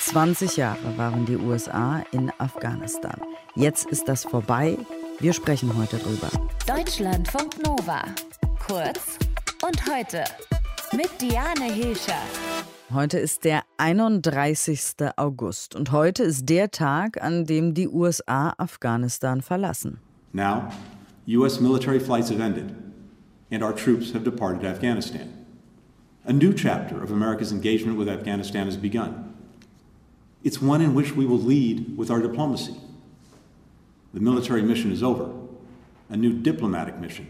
20 0.00 0.56
Jahre 0.56 0.96
waren 0.96 1.26
die 1.26 1.36
USA 1.36 2.02
in 2.10 2.32
Afghanistan. 2.38 3.20
Jetzt 3.54 3.86
ist 3.90 4.08
das 4.08 4.24
vorbei. 4.24 4.78
Wir 5.18 5.34
sprechen 5.34 5.76
heute 5.76 5.98
drüber. 5.98 6.30
Deutschlandfunk 6.66 7.62
Nova. 7.62 8.02
Kurz 8.66 9.18
und 9.62 9.94
heute 9.94 10.24
mit 10.96 11.10
Diane 11.20 11.70
Hilscher. 11.70 12.18
Heute 12.94 13.18
ist 13.18 13.44
der 13.44 13.62
31. 13.76 14.94
August 15.16 15.76
und 15.76 15.92
heute 15.92 16.22
ist 16.22 16.48
der 16.48 16.70
Tag, 16.70 17.22
an 17.22 17.44
dem 17.44 17.74
die 17.74 17.86
USA 17.86 18.54
Afghanistan 18.56 19.42
verlassen. 19.42 20.00
Now, 20.32 20.70
US 21.28 21.60
military 21.60 22.00
flights 22.00 22.30
have 22.30 22.42
ended 22.42 22.72
and 23.52 23.62
our 23.62 23.76
troops 23.76 24.14
have 24.14 24.24
departed 24.24 24.64
Afghanistan. 24.64 25.28
A 26.24 26.32
new 26.32 26.54
chapter 26.54 27.02
of 27.02 27.12
America's 27.12 27.52
engagement 27.52 27.98
with 27.98 28.08
Afghanistan 28.08 28.66
has 28.66 28.78
begun. 28.78 29.29
It's 30.42 30.62
one 30.62 30.82
in 30.82 30.94
which 30.94 31.14
we 31.16 31.26
will 31.26 31.38
lead 31.40 31.98
with 31.98 32.10
our 32.10 32.20
diplomacy. 32.20 32.74
The 34.14 34.20
military 34.20 34.62
mission 34.62 34.90
is 34.90 35.02
over. 35.02 35.30
A 36.08 36.16
new 36.16 36.32
diplomatic 36.32 36.98
mission 36.98 37.26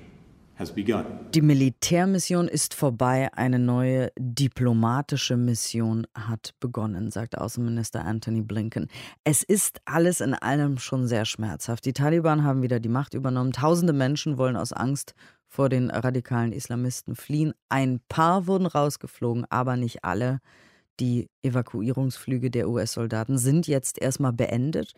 has 0.55 0.71
begun. 0.71 1.05
Die 1.35 1.43
Militärmission 1.43 2.47
ist 2.47 2.73
vorbei, 2.75 3.29
eine 3.33 3.59
neue 3.59 4.13
diplomatische 4.17 5.37
Mission 5.37 6.07
hat 6.15 6.55
begonnen, 6.61 7.11
sagt 7.11 7.37
Außenminister 7.37 8.05
Anthony 8.05 8.43
Blinken. 8.43 8.87
Es 9.25 9.43
ist 9.43 9.81
alles 9.87 10.21
in 10.21 10.35
allem 10.35 10.79
schon 10.79 11.09
sehr 11.09 11.25
schmerzhaft. 11.25 11.85
Die 11.87 11.93
Taliban 11.93 12.45
haben 12.45 12.63
wieder 12.63 12.79
die 12.79 12.89
Macht 12.89 13.15
übernommen. 13.15 13.53
Tausende 13.53 13.93
Menschen 13.93 14.39
wollen 14.39 14.57
aus 14.57 14.73
Angst 14.73 15.15
vor 15.49 15.69
den 15.69 15.91
radikalen 15.91 16.53
Islamisten 16.53 17.17
fliehen. 17.17 17.55
Ein 17.69 18.01
paar 18.09 18.47
wurden 18.47 18.67
rausgeflogen, 18.67 19.47
aber 19.51 19.77
nicht 19.77 20.05
alle. 20.05 20.41
Die 21.01 21.31
Evakuierungsflüge 21.43 22.51
der 22.51 22.69
US-Soldaten 22.69 23.39
sind 23.39 23.67
jetzt 23.67 24.01
erstmal 24.01 24.35
beendet. 24.35 24.93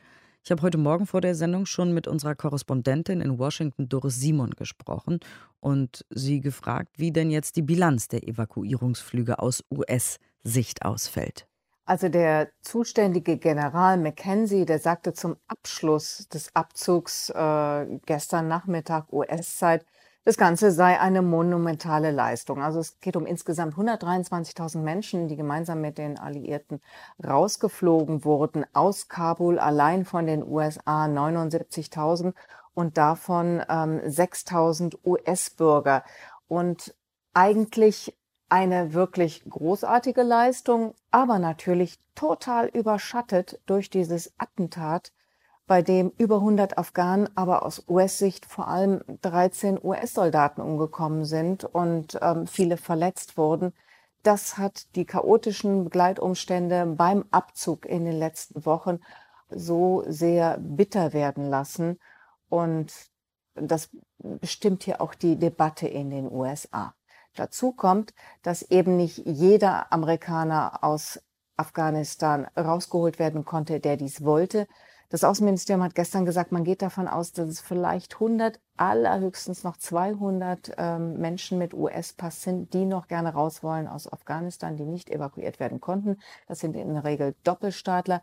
Ich 0.44 0.50
habe 0.50 0.62
heute 0.62 0.76
Morgen 0.76 1.06
vor 1.06 1.20
der 1.20 1.36
Sendung 1.36 1.64
schon 1.64 1.94
mit 1.94 2.08
unserer 2.08 2.34
Korrespondentin 2.34 3.20
in 3.20 3.38
Washington, 3.38 3.88
Doris 3.88 4.16
Simon, 4.16 4.50
gesprochen 4.50 5.20
und 5.60 6.04
sie 6.10 6.40
gefragt, 6.40 6.98
wie 6.98 7.12
denn 7.12 7.30
jetzt 7.30 7.54
die 7.54 7.62
Bilanz 7.62 8.08
der 8.08 8.26
Evakuierungsflüge 8.26 9.38
aus 9.38 9.62
US-Sicht 9.70 10.84
ausfällt. 10.84 11.46
Also 11.84 12.08
der 12.08 12.50
zuständige 12.62 13.38
General 13.38 13.96
McKenzie, 13.96 14.64
der 14.64 14.80
sagte 14.80 15.12
zum 15.12 15.36
Abschluss 15.46 16.26
des 16.28 16.52
Abzugs 16.56 17.30
äh, 17.30 17.86
gestern 18.06 18.48
Nachmittag 18.48 19.12
US-Zeit, 19.12 19.86
das 20.24 20.36
Ganze 20.36 20.70
sei 20.70 21.00
eine 21.00 21.20
monumentale 21.20 22.12
Leistung. 22.12 22.62
Also 22.62 22.78
es 22.78 23.00
geht 23.00 23.16
um 23.16 23.26
insgesamt 23.26 23.74
123.000 23.74 24.78
Menschen, 24.78 25.28
die 25.28 25.36
gemeinsam 25.36 25.80
mit 25.80 25.98
den 25.98 26.18
Alliierten 26.18 26.80
rausgeflogen 27.24 28.24
wurden 28.24 28.64
aus 28.72 29.08
Kabul, 29.08 29.58
allein 29.58 30.04
von 30.04 30.26
den 30.26 30.46
USA 30.46 31.06
79.000 31.06 32.34
und 32.74 32.96
davon 32.98 33.62
ähm, 33.68 34.00
6.000 34.00 34.98
US-Bürger. 35.04 36.04
Und 36.46 36.94
eigentlich 37.34 38.16
eine 38.48 38.92
wirklich 38.92 39.42
großartige 39.48 40.22
Leistung, 40.22 40.94
aber 41.10 41.38
natürlich 41.38 41.98
total 42.14 42.66
überschattet 42.66 43.60
durch 43.66 43.90
dieses 43.90 44.34
Attentat 44.38 45.12
bei 45.72 45.80
dem 45.80 46.12
über 46.18 46.34
100 46.34 46.76
Afghanen, 46.76 47.30
aber 47.34 47.64
aus 47.64 47.84
US-Sicht 47.88 48.44
vor 48.44 48.68
allem 48.68 49.00
13 49.22 49.82
US-Soldaten 49.82 50.60
umgekommen 50.60 51.24
sind 51.24 51.64
und 51.64 52.18
ähm, 52.20 52.46
viele 52.46 52.76
verletzt 52.76 53.38
wurden. 53.38 53.72
Das 54.22 54.58
hat 54.58 54.94
die 54.96 55.06
chaotischen 55.06 55.84
Begleitumstände 55.84 56.84
beim 56.84 57.24
Abzug 57.30 57.86
in 57.86 58.04
den 58.04 58.18
letzten 58.18 58.66
Wochen 58.66 59.00
so 59.48 60.04
sehr 60.06 60.58
bitter 60.58 61.14
werden 61.14 61.48
lassen. 61.48 61.98
Und 62.50 62.92
das 63.54 63.88
bestimmt 64.18 64.82
hier 64.82 65.00
auch 65.00 65.14
die 65.14 65.36
Debatte 65.36 65.88
in 65.88 66.10
den 66.10 66.30
USA. 66.30 66.92
Dazu 67.34 67.72
kommt, 67.72 68.12
dass 68.42 68.60
eben 68.60 68.98
nicht 68.98 69.22
jeder 69.24 69.90
Amerikaner 69.90 70.84
aus 70.84 71.18
Afghanistan 71.56 72.46
rausgeholt 72.58 73.18
werden 73.18 73.46
konnte, 73.46 73.80
der 73.80 73.96
dies 73.96 74.22
wollte, 74.22 74.66
das 75.12 75.24
Außenministerium 75.24 75.84
hat 75.84 75.94
gestern 75.94 76.24
gesagt, 76.24 76.52
man 76.52 76.64
geht 76.64 76.80
davon 76.80 77.06
aus, 77.06 77.32
dass 77.32 77.46
es 77.46 77.60
vielleicht 77.60 78.14
100, 78.14 78.58
allerhöchstens 78.78 79.62
noch 79.62 79.76
200 79.76 80.72
ähm, 80.78 81.18
Menschen 81.18 81.58
mit 81.58 81.74
US-Pass 81.74 82.40
sind, 82.40 82.72
die 82.72 82.86
noch 82.86 83.08
gerne 83.08 83.34
raus 83.34 83.62
wollen 83.62 83.88
aus 83.88 84.10
Afghanistan, 84.10 84.78
die 84.78 84.86
nicht 84.86 85.10
evakuiert 85.10 85.60
werden 85.60 85.82
konnten. 85.82 86.16
Das 86.48 86.60
sind 86.60 86.74
in 86.76 86.94
der 86.94 87.04
Regel 87.04 87.34
Doppelstaatler. 87.44 88.22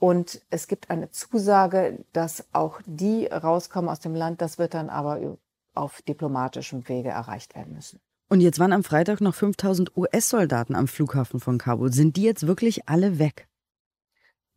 Und 0.00 0.42
es 0.50 0.66
gibt 0.66 0.90
eine 0.90 1.12
Zusage, 1.12 2.04
dass 2.12 2.48
auch 2.52 2.80
die 2.84 3.26
rauskommen 3.26 3.88
aus 3.88 4.00
dem 4.00 4.16
Land. 4.16 4.42
Das 4.42 4.58
wird 4.58 4.74
dann 4.74 4.90
aber 4.90 5.38
auf 5.72 6.02
diplomatischem 6.02 6.88
Wege 6.88 7.10
erreicht 7.10 7.54
werden 7.54 7.74
müssen. 7.74 8.00
Und 8.28 8.40
jetzt 8.40 8.58
waren 8.58 8.72
am 8.72 8.82
Freitag 8.82 9.20
noch 9.20 9.36
5000 9.36 9.96
US-Soldaten 9.96 10.74
am 10.74 10.88
Flughafen 10.88 11.38
von 11.38 11.58
Kabul. 11.58 11.92
Sind 11.92 12.16
die 12.16 12.24
jetzt 12.24 12.48
wirklich 12.48 12.88
alle 12.88 13.20
weg? 13.20 13.46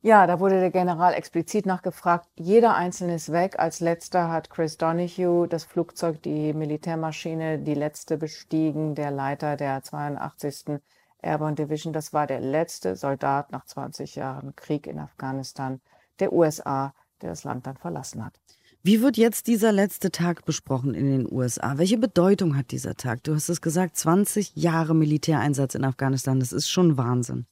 Ja, 0.07 0.25
da 0.25 0.39
wurde 0.39 0.61
der 0.61 0.71
General 0.71 1.13
explizit 1.13 1.65
nachgefragt. 1.65 2.29
Jeder 2.37 2.75
Einzelne 2.75 3.15
ist 3.15 3.33
weg. 3.33 3.59
Als 3.59 3.81
letzter 3.81 4.31
hat 4.31 4.49
Chris 4.49 4.77
Donahue 4.77 5.49
das 5.49 5.65
Flugzeug, 5.65 6.21
die 6.21 6.53
Militärmaschine, 6.53 7.59
die 7.59 7.73
letzte 7.73 8.15
bestiegen, 8.15 8.95
der 8.95 9.11
Leiter 9.11 9.57
der 9.57 9.83
82. 9.83 10.79
Airborne 11.21 11.55
Division. 11.55 11.91
Das 11.91 12.13
war 12.13 12.25
der 12.25 12.39
letzte 12.39 12.95
Soldat 12.95 13.51
nach 13.51 13.65
20 13.65 14.15
Jahren 14.15 14.55
Krieg 14.55 14.87
in 14.87 14.97
Afghanistan 14.97 15.81
der 16.21 16.31
USA, 16.31 16.93
der 17.21 17.31
das 17.31 17.43
Land 17.43 17.67
dann 17.67 17.75
verlassen 17.75 18.23
hat. 18.23 18.39
Wie 18.83 19.01
wird 19.01 19.17
jetzt 19.17 19.47
dieser 19.47 19.73
letzte 19.73 20.09
Tag 20.09 20.45
besprochen 20.45 20.93
in 20.93 21.09
den 21.09 21.29
USA? 21.29 21.77
Welche 21.77 21.97
Bedeutung 21.97 22.55
hat 22.55 22.71
dieser 22.71 22.95
Tag? 22.95 23.23
Du 23.23 23.35
hast 23.35 23.49
es 23.49 23.59
gesagt, 23.59 23.97
20 23.97 24.55
Jahre 24.55 24.95
Militäreinsatz 24.95 25.75
in 25.75 25.83
Afghanistan. 25.83 26.39
Das 26.39 26.53
ist 26.53 26.69
schon 26.69 26.95
Wahnsinn. 26.95 27.45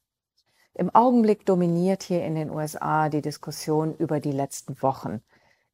Im 0.75 0.94
Augenblick 0.94 1.46
dominiert 1.46 2.03
hier 2.03 2.24
in 2.25 2.36
den 2.36 2.50
USA 2.50 3.08
die 3.08 3.22
Diskussion 3.22 3.96
über 3.96 4.19
die 4.19 4.34
letzten 4.34 4.81
Wochen. 4.81 5.22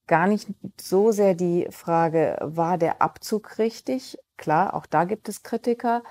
Gar 0.05 0.27
nicht 0.27 0.47
so 0.79 1.11
sehr 1.11 1.33
die 1.33 1.67
Frage, 1.71 2.37
war 2.41 2.77
der 2.77 3.01
Abzug 3.01 3.57
richtig? 3.57 4.17
Klar, 4.37 4.75
auch 4.75 4.85
da 4.85 5.05
gibt 5.05 5.27
es 5.27 5.41
Kritiker, 5.41 6.03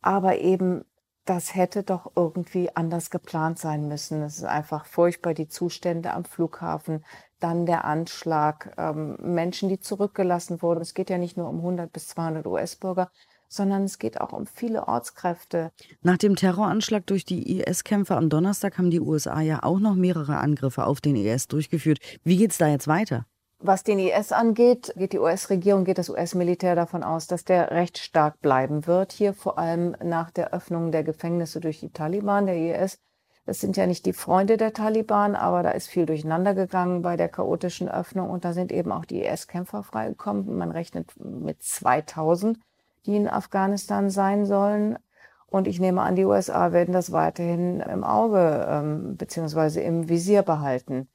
aber 0.00 0.38
eben, 0.38 0.84
das 1.24 1.56
hätte 1.56 1.82
doch 1.82 2.12
irgendwie 2.14 2.74
anders 2.76 3.10
geplant 3.10 3.58
sein 3.58 3.88
müssen. 3.88 4.22
Es 4.22 4.36
ist 4.38 4.44
einfach 4.44 4.86
furchtbar, 4.86 5.34
die 5.34 5.48
Zustände 5.48 6.12
am 6.12 6.24
Flughafen, 6.24 7.04
dann 7.40 7.66
der 7.66 7.84
Anschlag, 7.84 8.74
ähm, 8.78 9.16
Menschen, 9.20 9.68
die 9.68 9.80
zurückgelassen 9.80 10.62
wurden. 10.62 10.82
Es 10.82 10.94
geht 10.94 11.10
ja 11.10 11.18
nicht 11.18 11.36
nur 11.36 11.48
um 11.48 11.58
100 11.58 11.92
bis 11.92 12.08
200 12.08 12.46
US-Bürger, 12.46 13.10
sondern 13.48 13.84
es 13.84 13.98
geht 13.98 14.20
auch 14.20 14.32
um 14.32 14.46
viele 14.46 14.88
Ortskräfte. 14.88 15.72
Nach 16.02 16.16
dem 16.16 16.36
Terroranschlag 16.36 17.06
durch 17.06 17.24
die 17.24 17.60
IS-Kämpfer 17.60 18.16
am 18.16 18.28
Donnerstag 18.28 18.78
haben 18.78 18.90
die 18.90 19.00
USA 19.00 19.40
ja 19.40 19.62
auch 19.62 19.78
noch 19.78 19.94
mehrere 19.94 20.38
Angriffe 20.38 20.86
auf 20.86 21.00
den 21.00 21.16
IS 21.16 21.48
durchgeführt. 21.48 21.98
Wie 22.24 22.36
geht 22.36 22.52
es 22.52 22.58
da 22.58 22.68
jetzt 22.68 22.88
weiter? 22.88 23.26
Was 23.58 23.84
den 23.84 23.98
IS 23.98 24.32
angeht, 24.32 24.92
geht 24.96 25.14
die 25.14 25.18
US-Regierung, 25.18 25.84
geht 25.84 25.96
das 25.96 26.10
US-Militär 26.10 26.74
davon 26.74 27.02
aus, 27.02 27.26
dass 27.26 27.44
der 27.44 27.70
recht 27.70 27.96
stark 27.96 28.40
bleiben 28.42 28.86
wird. 28.86 29.12
Hier 29.12 29.32
vor 29.32 29.58
allem 29.58 29.96
nach 30.04 30.30
der 30.30 30.52
Öffnung 30.52 30.92
der 30.92 31.04
Gefängnisse 31.04 31.60
durch 31.60 31.80
die 31.80 31.88
Taliban, 31.88 32.46
der 32.46 32.56
IS. 32.56 32.98
Das 33.46 33.60
sind 33.60 33.76
ja 33.76 33.86
nicht 33.86 34.04
die 34.04 34.12
Freunde 34.12 34.56
der 34.56 34.72
Taliban, 34.72 35.36
aber 35.36 35.62
da 35.62 35.70
ist 35.70 35.86
viel 35.86 36.04
durcheinander 36.04 36.52
gegangen 36.52 37.00
bei 37.00 37.16
der 37.16 37.28
chaotischen 37.28 37.88
Öffnung 37.88 38.28
und 38.28 38.44
da 38.44 38.52
sind 38.52 38.72
eben 38.72 38.92
auch 38.92 39.04
die 39.04 39.22
IS-Kämpfer 39.22 39.84
freigekommen. 39.84 40.58
Man 40.58 40.72
rechnet 40.72 41.12
mit 41.16 41.62
2000 41.62 42.58
die 43.06 43.16
in 43.16 43.28
Afghanistan 43.28 44.10
sein 44.10 44.46
sollen. 44.46 44.98
Und 45.46 45.68
ich 45.68 45.80
nehme 45.80 46.02
an, 46.02 46.16
die 46.16 46.24
USA 46.24 46.72
werden 46.72 46.92
das 46.92 47.12
weiterhin 47.12 47.80
im 47.80 48.04
Auge 48.04 48.66
ähm, 48.68 49.16
beziehungsweise 49.16 49.80
im 49.80 50.08
Visier 50.08 50.42
behalten. 50.42 51.08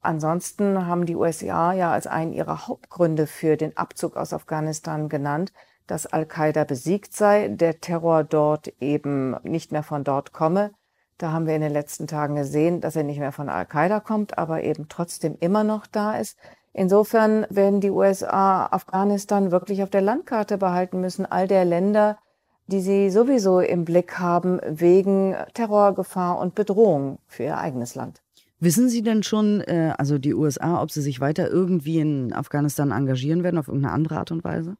Ansonsten 0.00 0.86
haben 0.86 1.04
die 1.04 1.16
USA 1.16 1.72
ja 1.72 1.92
als 1.92 2.06
einen 2.06 2.32
ihrer 2.32 2.68
Hauptgründe 2.68 3.26
für 3.26 3.56
den 3.56 3.76
Abzug 3.76 4.16
aus 4.16 4.32
Afghanistan 4.32 5.08
genannt, 5.08 5.52
dass 5.86 6.06
Al-Qaida 6.06 6.64
besiegt 6.64 7.12
sei, 7.12 7.48
der 7.48 7.80
Terror 7.80 8.24
dort 8.24 8.68
eben 8.80 9.36
nicht 9.42 9.72
mehr 9.72 9.82
von 9.82 10.04
dort 10.04 10.32
komme. 10.32 10.72
Da 11.18 11.32
haben 11.32 11.46
wir 11.46 11.54
in 11.54 11.62
den 11.62 11.72
letzten 11.72 12.06
Tagen 12.06 12.36
gesehen, 12.36 12.80
dass 12.80 12.96
er 12.96 13.02
nicht 13.02 13.18
mehr 13.18 13.32
von 13.32 13.48
Al-Qaida 13.48 14.00
kommt, 14.00 14.38
aber 14.38 14.62
eben 14.62 14.88
trotzdem 14.88 15.36
immer 15.40 15.64
noch 15.64 15.86
da 15.86 16.16
ist. 16.18 16.38
Insofern 16.78 17.46
werden 17.48 17.80
die 17.80 17.90
USA 17.90 18.66
Afghanistan 18.66 19.50
wirklich 19.50 19.82
auf 19.82 19.88
der 19.88 20.02
Landkarte 20.02 20.58
behalten 20.58 21.00
müssen, 21.00 21.24
all 21.24 21.48
der 21.48 21.64
Länder, 21.64 22.18
die 22.66 22.82
sie 22.82 23.08
sowieso 23.08 23.60
im 23.60 23.86
Blick 23.86 24.18
haben 24.18 24.60
wegen 24.68 25.34
Terrorgefahr 25.54 26.38
und 26.38 26.54
Bedrohung 26.54 27.18
für 27.28 27.44
ihr 27.44 27.56
eigenes 27.56 27.94
Land. 27.94 28.20
Wissen 28.60 28.90
Sie 28.90 29.00
denn 29.00 29.22
schon, 29.22 29.62
äh, 29.62 29.94
also 29.96 30.18
die 30.18 30.34
USA, 30.34 30.82
ob 30.82 30.90
sie 30.90 31.00
sich 31.00 31.18
weiter 31.18 31.48
irgendwie 31.48 31.98
in 31.98 32.34
Afghanistan 32.34 32.90
engagieren 32.90 33.42
werden, 33.42 33.56
auf 33.56 33.68
irgendeine 33.68 33.94
andere 33.94 34.18
Art 34.18 34.30
und 34.30 34.44
Weise? 34.44 34.76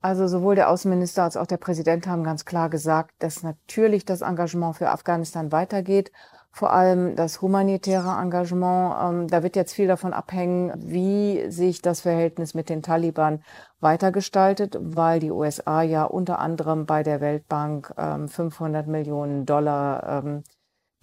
Also 0.00 0.28
sowohl 0.28 0.54
der 0.54 0.70
Außenminister 0.70 1.24
als 1.24 1.36
auch 1.36 1.46
der 1.46 1.56
Präsident 1.56 2.06
haben 2.06 2.22
ganz 2.22 2.44
klar 2.44 2.70
gesagt, 2.70 3.14
dass 3.18 3.42
natürlich 3.42 4.04
das 4.04 4.20
Engagement 4.20 4.76
für 4.76 4.90
Afghanistan 4.90 5.50
weitergeht 5.50 6.12
vor 6.52 6.72
allem 6.72 7.16
das 7.16 7.40
humanitäre 7.42 8.20
Engagement. 8.20 8.96
Ähm, 9.02 9.28
da 9.28 9.42
wird 9.42 9.56
jetzt 9.56 9.72
viel 9.72 9.86
davon 9.86 10.12
abhängen, 10.12 10.72
wie 10.76 11.50
sich 11.50 11.82
das 11.82 12.00
Verhältnis 12.00 12.54
mit 12.54 12.68
den 12.68 12.82
Taliban 12.82 13.42
weitergestaltet, 13.80 14.76
weil 14.80 15.20
die 15.20 15.30
USA 15.30 15.82
ja 15.82 16.04
unter 16.04 16.38
anderem 16.38 16.86
bei 16.86 17.02
der 17.02 17.20
Weltbank 17.20 17.94
ähm, 17.96 18.28
500 18.28 18.86
Millionen 18.86 19.46
Dollar 19.46 20.24
ähm, 20.24 20.42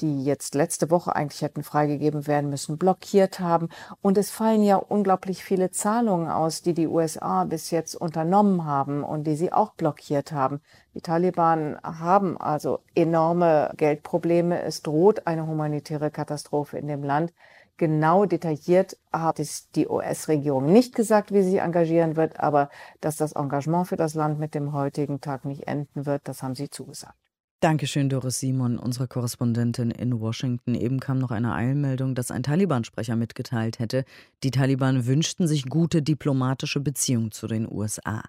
die 0.01 0.23
jetzt 0.23 0.55
letzte 0.55 0.91
Woche 0.91 1.15
eigentlich 1.15 1.41
hätten 1.41 1.63
freigegeben 1.63 2.27
werden 2.27 2.49
müssen, 2.49 2.77
blockiert 2.77 3.39
haben. 3.39 3.69
Und 4.01 4.17
es 4.17 4.31
fallen 4.31 4.63
ja 4.63 4.77
unglaublich 4.77 5.43
viele 5.43 5.71
Zahlungen 5.71 6.29
aus, 6.29 6.61
die 6.61 6.73
die 6.73 6.87
USA 6.87 7.43
bis 7.45 7.71
jetzt 7.71 7.95
unternommen 7.95 8.65
haben 8.65 9.03
und 9.03 9.25
die 9.25 9.35
sie 9.35 9.51
auch 9.51 9.73
blockiert 9.73 10.31
haben. 10.31 10.61
Die 10.93 11.01
Taliban 11.01 11.77
haben 11.83 12.37
also 12.37 12.79
enorme 12.95 13.73
Geldprobleme. 13.77 14.61
Es 14.61 14.81
droht 14.81 15.27
eine 15.27 15.47
humanitäre 15.47 16.11
Katastrophe 16.11 16.77
in 16.77 16.87
dem 16.87 17.03
Land. 17.03 17.33
Genau 17.77 18.25
detailliert 18.25 18.97
hat 19.13 19.39
es 19.39 19.69
die 19.69 19.87
US-Regierung 19.87 20.65
nicht 20.65 20.95
gesagt, 20.95 21.31
wie 21.31 21.43
sie 21.43 21.57
engagieren 21.57 22.15
wird, 22.15 22.39
aber 22.39 22.69
dass 23.01 23.17
das 23.17 23.33
Engagement 23.33 23.87
für 23.87 23.97
das 23.97 24.15
Land 24.15 24.39
mit 24.39 24.55
dem 24.55 24.73
heutigen 24.73 25.21
Tag 25.21 25.45
nicht 25.45 25.67
enden 25.67 26.07
wird, 26.07 26.27
das 26.27 26.41
haben 26.41 26.55
sie 26.55 26.71
zugesagt. 26.71 27.26
Dankeschön, 27.59 28.07
Doris 28.07 28.39
Simon, 28.39 28.77
unsere 28.77 29.07
Korrespondentin 29.07 29.89
in 29.89 30.19
Washington. 30.19 30.75
Eben 30.75 30.99
kam 30.99 31.17
noch 31.17 31.31
eine 31.31 31.55
Eilmeldung, 31.55 32.13
dass 32.13 32.29
ein 32.29 32.43
Taliban-Sprecher 32.43 33.15
mitgeteilt 33.15 33.79
hätte, 33.79 34.05
die 34.43 34.51
Taliban 34.51 35.07
wünschten 35.07 35.47
sich 35.47 35.65
gute 35.65 36.03
diplomatische 36.03 36.79
Beziehungen 36.79 37.31
zu 37.31 37.47
den 37.47 37.67
USA. 37.67 38.21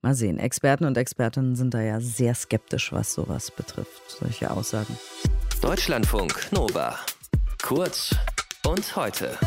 Mal 0.00 0.14
sehen, 0.14 0.38
Experten 0.38 0.84
und 0.84 0.96
Expertinnen 0.96 1.56
sind 1.56 1.74
da 1.74 1.80
ja 1.80 2.00
sehr 2.00 2.36
skeptisch, 2.36 2.92
was 2.92 3.14
sowas 3.14 3.50
betrifft, 3.50 4.02
solche 4.06 4.48
Aussagen. 4.48 4.96
Deutschlandfunk 5.60 6.52
Nova. 6.52 7.00
Kurz 7.62 8.14
und 8.64 8.94
heute. 8.94 9.38